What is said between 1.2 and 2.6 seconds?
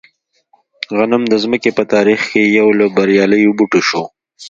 د ځمکې په تاریخ کې